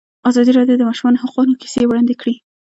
[0.29, 2.35] ازادي راډیو د د ماشومانو حقونه کیسې وړاندې کړي.